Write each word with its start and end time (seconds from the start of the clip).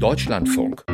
Deutschlandfunk. 0.00 0.84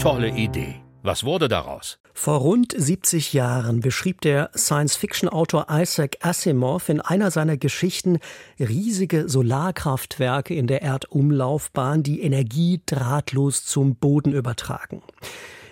Tolle 0.00 0.30
Idee. 0.30 0.76
Was 1.02 1.24
wurde 1.24 1.48
daraus? 1.48 1.98
Vor 2.14 2.38
rund 2.38 2.72
70 2.76 3.32
Jahren 3.32 3.80
beschrieb 3.80 4.20
der 4.20 4.50
Science-Fiction-Autor 4.56 5.66
Isaac 5.68 6.18
Asimov 6.20 6.88
in 6.88 7.00
einer 7.00 7.32
seiner 7.32 7.56
Geschichten 7.56 8.18
riesige 8.58 9.28
Solarkraftwerke 9.28 10.54
in 10.54 10.68
der 10.68 10.82
Erdumlaufbahn, 10.82 12.04
die 12.04 12.20
Energie 12.22 12.82
drahtlos 12.86 13.64
zum 13.64 13.96
Boden 13.96 14.32
übertragen. 14.32 15.02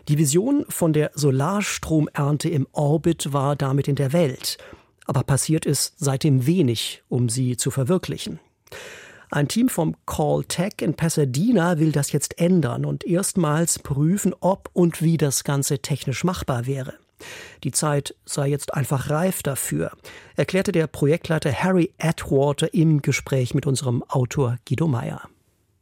Die 0.08 0.18
Vision 0.18 0.64
von 0.68 0.92
der 0.92 1.12
Solarstromernte 1.14 2.48
im 2.48 2.66
Orbit 2.72 3.32
war 3.32 3.54
damit 3.54 3.86
in 3.86 3.94
der 3.94 4.12
Welt. 4.12 4.58
Aber 5.06 5.22
passiert 5.22 5.66
ist 5.66 5.94
seitdem 5.98 6.46
wenig, 6.46 7.02
um 7.08 7.28
sie 7.28 7.56
zu 7.56 7.70
verwirklichen. 7.70 8.40
Ein 9.30 9.48
Team 9.48 9.68
vom 9.68 9.94
Call 10.06 10.44
Tech 10.44 10.74
in 10.80 10.94
Pasadena 10.94 11.78
will 11.78 11.92
das 11.92 12.12
jetzt 12.12 12.38
ändern 12.38 12.86
und 12.86 13.04
erstmals 13.04 13.78
prüfen, 13.78 14.34
ob 14.40 14.70
und 14.72 15.02
wie 15.02 15.18
das 15.18 15.44
Ganze 15.44 15.80
technisch 15.80 16.24
machbar 16.24 16.66
wäre. 16.66 16.94
Die 17.64 17.72
Zeit 17.72 18.14
sei 18.24 18.48
jetzt 18.48 18.72
einfach 18.74 19.10
reif 19.10 19.42
dafür, 19.42 19.90
erklärte 20.36 20.72
der 20.72 20.86
Projektleiter 20.86 21.52
Harry 21.52 21.92
Atwater 21.98 22.72
im 22.72 23.02
Gespräch 23.02 23.54
mit 23.54 23.66
unserem 23.66 24.02
Autor 24.04 24.56
Guido 24.66 24.86
Meyer. 24.86 25.22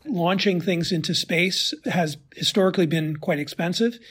Launching 0.09 0.63
things 0.63 0.93
into 0.93 1.15
space 1.15 1.75
has 1.85 2.19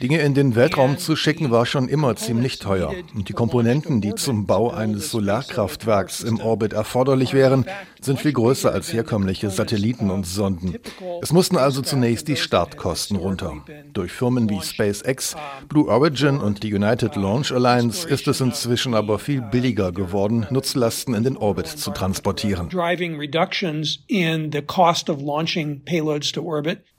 Dinge 0.01 0.19
in 0.19 0.33
den 0.33 0.55
Weltraum 0.55 0.97
zu 0.97 1.15
schicken 1.15 1.51
war 1.51 1.65
schon 1.65 1.87
immer 1.87 2.15
ziemlich 2.15 2.59
teuer. 2.59 2.93
Und 3.13 3.29
die 3.29 3.33
Komponenten, 3.33 4.01
die 4.01 4.15
zum 4.15 4.47
Bau 4.47 4.71
eines 4.71 5.11
Solarkraftwerks 5.11 6.21
im 6.21 6.39
Orbit 6.39 6.73
erforderlich 6.73 7.33
wären, 7.33 7.65
sind 8.01 8.19
viel 8.19 8.33
größer 8.33 8.71
als 8.71 8.91
herkömmliche 8.91 9.49
Satelliten 9.49 10.09
und 10.09 10.25
Sonden. 10.25 10.75
Es 11.21 11.31
mussten 11.33 11.57
also 11.57 11.81
zunächst 11.81 12.27
die 12.27 12.35
Startkosten 12.35 13.17
runter. 13.17 13.53
Durch 13.93 14.11
Firmen 14.11 14.49
wie 14.49 14.61
SpaceX, 14.61 15.35
Blue 15.69 15.87
Origin 15.87 16.37
und 16.37 16.63
die 16.63 16.73
United 16.73 17.15
Launch 17.15 17.51
Alliance 17.51 18.07
ist 18.07 18.27
es 18.27 18.41
inzwischen 18.41 18.95
aber 18.95 19.19
viel 19.19 19.41
billiger 19.41 19.91
geworden, 19.91 20.47
Nutzlasten 20.49 21.13
in 21.13 21.23
den 21.23 21.37
Orbit 21.37 21.67
zu 21.67 21.91
transportieren. 21.91 22.69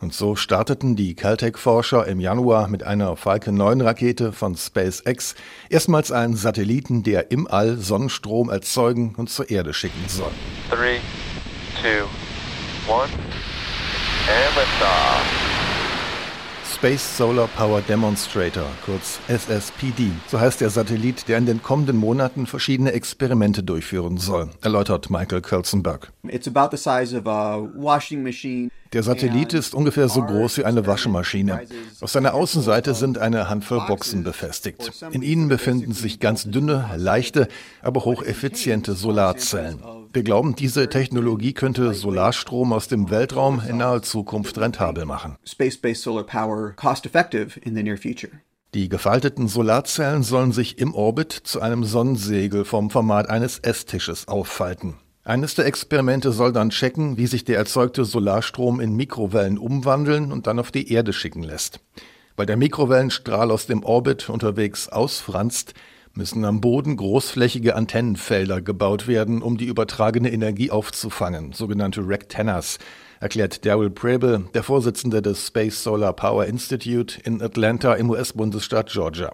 Und 0.00 0.14
so 0.14 0.36
starteten 0.36 0.96
die 0.96 1.14
Caltech-Forscher 1.14 2.06
im 2.06 2.20
Januar 2.20 2.68
mit 2.68 2.82
einer 2.82 3.16
Falcon 3.16 3.60
9-Rakete 3.60 4.32
von 4.32 4.56
SpaceX 4.56 5.34
erstmals 5.68 6.12
einen 6.12 6.36
Satelliten, 6.36 7.02
der 7.02 7.30
im 7.30 7.46
All 7.46 7.76
Sonnenstrom 7.76 8.50
erzeugen 8.50 9.14
und 9.16 9.30
zur 9.30 9.50
Erde 9.50 9.74
schicken 9.74 10.04
soll. 10.08 10.30
Three, 10.70 10.98
two, 11.82 12.06
one, 12.90 13.10
and 14.28 14.56
liftoff. 14.56 15.15
Space 16.76 17.16
Solar 17.16 17.48
Power 17.56 17.80
Demonstrator, 17.80 18.66
kurz 18.84 19.18
SSPD. 19.28 20.10
So 20.28 20.38
heißt 20.38 20.60
der 20.60 20.68
Satellit, 20.68 21.26
der 21.26 21.38
in 21.38 21.46
den 21.46 21.62
kommenden 21.62 21.96
Monaten 21.96 22.46
verschiedene 22.46 22.92
Experimente 22.92 23.62
durchführen 23.62 24.18
soll, 24.18 24.50
erläutert 24.60 25.08
Michael 25.08 25.40
Kölzenberg. 25.40 26.12
It's 26.24 26.46
about 26.46 26.76
the 26.76 26.82
size 26.82 27.16
of 27.16 27.26
a 27.26 27.66
washing 27.76 28.22
machine. 28.22 28.68
Der 28.92 29.02
Satellit 29.02 29.54
ist 29.54 29.74
ungefähr 29.74 30.08
so 30.08 30.22
groß 30.22 30.58
wie 30.58 30.64
eine 30.64 30.86
Waschmaschine. 30.86 31.62
Auf 32.00 32.10
seiner 32.10 32.34
Außenseite 32.34 32.94
sind 32.94 33.18
eine 33.18 33.48
Handvoll 33.48 33.80
Boxen 33.86 34.22
befestigt. 34.22 34.92
In 35.10 35.22
ihnen 35.22 35.48
befinden 35.48 35.92
sich 35.92 36.20
ganz 36.20 36.44
dünne, 36.44 36.90
leichte, 36.96 37.48
aber 37.82 38.04
hocheffiziente 38.04 38.92
Solarzellen. 38.92 39.80
Wir 40.16 40.22
glauben, 40.22 40.56
diese 40.56 40.88
Technologie 40.88 41.52
könnte 41.52 41.92
Solarstrom 41.92 42.72
aus 42.72 42.88
dem 42.88 43.10
Weltraum 43.10 43.60
in 43.68 43.76
naher 43.76 44.00
Zukunft 44.00 44.56
rentabel 44.56 45.04
machen. 45.04 45.36
Die 48.72 48.88
gefalteten 48.88 49.46
Solarzellen 49.46 50.22
sollen 50.22 50.52
sich 50.52 50.78
im 50.78 50.94
Orbit 50.94 51.32
zu 51.32 51.60
einem 51.60 51.84
Sonnensegel 51.84 52.64
vom 52.64 52.88
Format 52.88 53.28
eines 53.28 53.58
Esstisches 53.58 54.26
auffalten. 54.26 54.94
Eines 55.22 55.54
der 55.54 55.66
Experimente 55.66 56.32
soll 56.32 56.54
dann 56.54 56.70
checken, 56.70 57.18
wie 57.18 57.26
sich 57.26 57.44
der 57.44 57.58
erzeugte 57.58 58.06
Solarstrom 58.06 58.80
in 58.80 58.96
Mikrowellen 58.96 59.58
umwandeln 59.58 60.32
und 60.32 60.46
dann 60.46 60.58
auf 60.58 60.70
die 60.70 60.90
Erde 60.90 61.12
schicken 61.12 61.42
lässt. 61.42 61.80
Weil 62.36 62.46
der 62.46 62.56
Mikrowellenstrahl 62.56 63.50
aus 63.50 63.66
dem 63.66 63.84
Orbit 63.84 64.30
unterwegs 64.30 64.88
ausfranst, 64.88 65.74
müssen 66.16 66.44
am 66.44 66.60
Boden 66.60 66.96
großflächige 66.96 67.76
Antennenfelder 67.76 68.62
gebaut 68.62 69.06
werden, 69.06 69.42
um 69.42 69.58
die 69.58 69.66
übertragene 69.66 70.32
Energie 70.32 70.70
aufzufangen, 70.70 71.52
sogenannte 71.52 72.08
Rectenners, 72.08 72.78
erklärt 73.20 73.64
Daryl 73.64 73.90
Preble, 73.90 74.44
der 74.54 74.62
Vorsitzende 74.62 75.22
des 75.22 75.46
Space 75.46 75.82
Solar 75.82 76.12
Power 76.12 76.46
Institute 76.46 77.18
in 77.24 77.40
Atlanta 77.42 77.94
im 77.94 78.10
US-Bundesstaat 78.10 78.90
Georgia. 78.90 79.32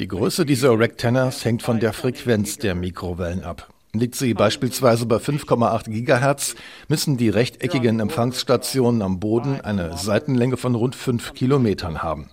Die 0.00 0.08
Größe 0.08 0.46
dieser 0.46 0.78
Rectenners 0.78 1.44
hängt 1.44 1.62
von 1.62 1.80
der 1.80 1.92
Frequenz 1.92 2.58
der 2.58 2.74
Mikrowellen 2.74 3.44
ab. 3.44 3.72
Liegt 3.94 4.16
sie 4.16 4.34
beispielsweise 4.34 5.06
bei 5.06 5.16
5,8 5.16 5.90
Gigahertz, 5.90 6.56
müssen 6.88 7.16
die 7.16 7.30
rechteckigen 7.30 8.00
Empfangsstationen 8.00 9.02
am 9.02 9.18
Boden 9.18 9.60
eine 9.62 9.96
Seitenlänge 9.96 10.56
von 10.58 10.74
rund 10.74 10.94
5 10.94 11.32
Kilometern 11.32 12.02
haben. 12.02 12.28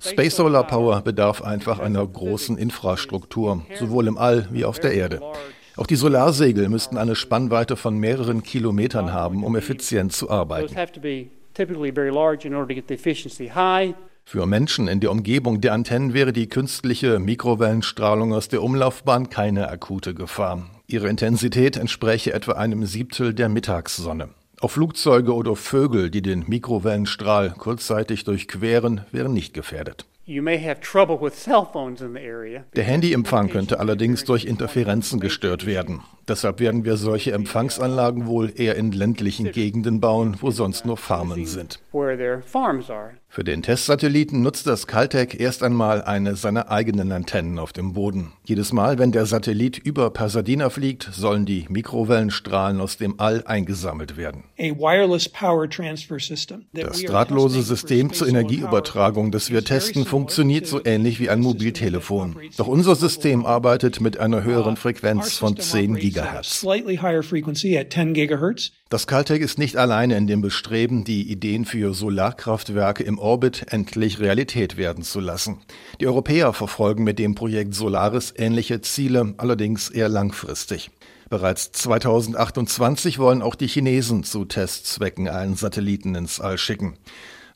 Space 0.00 0.36
Solar 0.36 0.66
Power 0.66 1.02
bedarf 1.02 1.42
einfach 1.42 1.78
einer 1.78 2.06
großen 2.06 2.56
Infrastruktur, 2.56 3.62
sowohl 3.78 4.06
im 4.06 4.16
All 4.16 4.48
wie 4.50 4.64
auf 4.64 4.78
der 4.78 4.94
Erde. 4.94 5.20
Auch 5.76 5.86
die 5.86 5.96
Solarsegel 5.96 6.68
müssten 6.68 6.96
eine 6.96 7.14
Spannweite 7.14 7.76
von 7.76 7.98
mehreren 7.98 8.42
Kilometern 8.42 9.12
haben, 9.12 9.44
um 9.44 9.56
effizient 9.56 10.12
zu 10.12 10.30
arbeiten. 10.30 10.74
Für 14.24 14.46
Menschen 14.46 14.88
in 14.88 15.00
der 15.00 15.10
Umgebung 15.10 15.60
der 15.60 15.72
Antennen 15.72 16.14
wäre 16.14 16.32
die 16.32 16.48
künstliche 16.48 17.18
Mikrowellenstrahlung 17.18 18.32
aus 18.32 18.48
der 18.48 18.62
Umlaufbahn 18.62 19.28
keine 19.28 19.68
akute 19.68 20.14
Gefahr. 20.14 20.70
Ihre 20.86 21.08
Intensität 21.08 21.76
entspräche 21.76 22.32
etwa 22.32 22.52
einem 22.52 22.86
Siebtel 22.86 23.34
der 23.34 23.48
Mittagssonne. 23.48 24.28
Auch 24.62 24.70
Flugzeuge 24.70 25.34
oder 25.34 25.56
Vögel, 25.56 26.10
die 26.10 26.20
den 26.20 26.44
Mikrowellenstrahl 26.46 27.54
kurzzeitig 27.56 28.24
durchqueren, 28.24 29.06
wären 29.10 29.32
nicht 29.32 29.54
gefährdet. 29.54 30.04
Der 32.76 32.84
Handyempfang 32.84 33.48
könnte 33.48 33.80
allerdings 33.80 34.22
durch 34.24 34.44
Interferenzen 34.44 35.18
gestört 35.18 35.66
werden. 35.66 36.02
Deshalb 36.28 36.60
werden 36.60 36.84
wir 36.84 36.96
solche 36.96 37.32
Empfangsanlagen 37.32 38.26
wohl 38.26 38.52
eher 38.54 38.76
in 38.76 38.92
ländlichen 38.92 39.50
Gegenden 39.50 40.00
bauen, 40.00 40.36
wo 40.40 40.52
sonst 40.52 40.86
nur 40.86 40.96
Farmen 40.96 41.44
sind. 41.46 41.80
Für 43.32 43.44
den 43.44 43.62
Testsatelliten 43.62 44.42
nutzt 44.42 44.66
das 44.66 44.86
Caltech 44.86 45.38
erst 45.38 45.62
einmal 45.62 46.02
eine 46.02 46.36
seiner 46.36 46.70
eigenen 46.70 47.10
Antennen 47.10 47.58
auf 47.58 47.72
dem 47.72 47.92
Boden. 47.94 48.32
Jedes 48.44 48.72
Mal, 48.72 48.98
wenn 48.98 49.12
der 49.12 49.26
Satellit 49.26 49.78
über 49.78 50.10
Pasadena 50.10 50.70
fliegt, 50.70 51.08
sollen 51.12 51.46
die 51.46 51.66
Mikrowellenstrahlen 51.68 52.80
aus 52.80 52.96
dem 52.96 53.18
All 53.18 53.42
eingesammelt 53.44 54.16
werden. 54.16 54.44
Das 56.72 57.02
drahtlose 57.02 57.62
System 57.62 58.12
zur 58.12 58.28
Energieübertragung, 58.28 59.30
das 59.30 59.50
wir 59.50 59.64
testen, 59.64 60.04
funktioniert 60.04 60.19
so 60.28 60.84
ähnlich 60.84 61.20
wie 61.20 61.30
ein 61.30 61.40
Mobiltelefon. 61.40 62.36
Doch 62.56 62.66
unser 62.66 62.94
System 62.94 63.46
arbeitet 63.46 64.00
mit 64.00 64.18
einer 64.18 64.42
höheren 64.42 64.76
Frequenz 64.76 65.38
von 65.38 65.56
10 65.56 65.96
Gigahertz. 65.96 66.66
Das 68.88 69.06
Caltech 69.06 69.40
ist 69.40 69.58
nicht 69.58 69.76
alleine 69.76 70.16
in 70.16 70.26
dem 70.26 70.40
Bestreben, 70.40 71.04
die 71.04 71.30
Ideen 71.30 71.64
für 71.64 71.94
Solarkraftwerke 71.94 73.04
im 73.04 73.18
Orbit 73.18 73.66
endlich 73.70 74.18
Realität 74.18 74.76
werden 74.76 75.04
zu 75.04 75.20
lassen. 75.20 75.58
Die 76.00 76.06
Europäer 76.06 76.52
verfolgen 76.52 77.04
mit 77.04 77.18
dem 77.18 77.34
Projekt 77.34 77.74
Solaris 77.74 78.34
ähnliche 78.36 78.80
Ziele, 78.80 79.34
allerdings 79.36 79.90
eher 79.90 80.08
langfristig. 80.08 80.90
Bereits 81.30 81.70
2028 81.70 83.20
wollen 83.20 83.40
auch 83.40 83.54
die 83.54 83.68
Chinesen 83.68 84.24
zu 84.24 84.44
Testzwecken 84.44 85.28
einen 85.28 85.54
Satelliten 85.54 86.16
ins 86.16 86.40
All 86.40 86.58
schicken. 86.58 86.94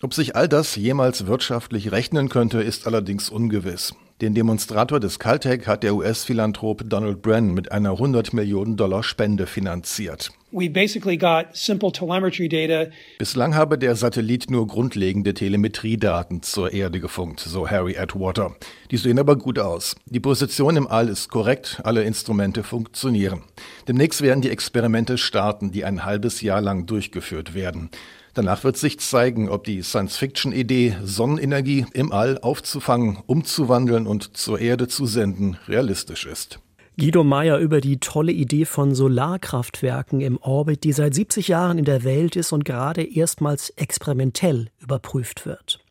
Ob 0.03 0.15
sich 0.15 0.37
all 0.37 0.49
das 0.49 0.77
jemals 0.77 1.27
wirtschaftlich 1.27 1.93
rechnen 1.93 2.29
könnte, 2.29 2.63
ist 2.63 2.87
allerdings 2.87 3.29
ungewiss. 3.31 3.95
Den 4.21 4.35
Demonstrator 4.35 5.01
des 5.01 5.19
Caltech 5.19 5.67
hat 5.67 5.83
der 5.83 5.95
US-Philanthrop 5.95 6.83
Donald 6.89 7.21
Brennan 7.21 7.55
mit 7.55 7.73
einer 7.73 7.91
100 7.91 8.33
Millionen 8.33 8.77
Dollar 8.77 9.03
Spende 9.03 9.47
finanziert. 9.47 10.31
Bislang 13.19 13.57
habe 13.57 13.77
der 13.77 13.97
Satellit 13.97 14.51
nur 14.51 14.69
grundlegende 14.69 15.35
Telemetriedaten 15.35 16.43
zur 16.43 16.73
Erde 16.73 17.01
gefunkt, 17.01 17.41
so 17.41 17.69
Harry 17.69 17.99
Atwater. 17.99 18.55
Die 18.93 18.97
sehen 18.97 19.19
aber 19.19 19.37
gut 19.37 19.59
aus. 19.59 19.97
Die 20.07 20.21
Position 20.21 20.77
im 20.77 20.87
All 20.87 21.09
ist 21.09 21.29
korrekt, 21.29 21.81
alle 21.83 22.05
Instrumente 22.05 22.63
funktionieren. 22.63 23.43
Demnächst 23.89 24.23
werden 24.23 24.43
die 24.43 24.51
Experimente 24.51 25.19
starten, 25.19 25.73
die 25.73 25.85
ein 25.85 26.05
halbes 26.05 26.41
Jahr 26.41 26.61
lang 26.61 26.87
durchgeführt 26.87 27.55
werden. 27.55 27.91
Danach 28.35 28.63
wird 28.63 28.77
sich 28.77 29.01
zeigen, 29.01 29.49
ob 29.49 29.65
die 29.65 29.83
Science-Fiction-Idee, 29.83 30.99
Sonnenenergie 31.03 31.87
im 31.95 32.13
All 32.13 32.39
aufzufangen, 32.39 33.19
umzuwandeln 33.27 34.07
und 34.07 34.37
zur 34.37 34.61
Erde 34.61 34.87
zu 34.87 35.07
senden, 35.07 35.57
realistisch 35.67 36.27
ist. 36.27 36.61
Guido 36.97 37.25
Meyer 37.25 37.59
über 37.59 37.81
die 37.81 37.99
tolle 37.99 38.31
Idee 38.31 38.65
von 38.65 38.95
Solarkraftwerken 38.95 40.21
im 40.21 40.39
Orbit, 40.41 40.85
die 40.85 40.93
seit 40.93 41.13
70 41.13 41.49
Jahren 41.49 41.77
in 41.77 41.85
der 41.85 42.05
Welt 42.05 42.37
ist 42.37 42.53
und 42.53 42.65
gerade 42.65 43.03
erstmals 43.03 43.71
experimentell 43.71 44.69
überprüft 44.81 45.45
wird. 45.45 45.84